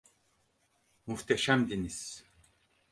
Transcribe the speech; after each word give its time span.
Muhteşemdiniz. 1.07 2.23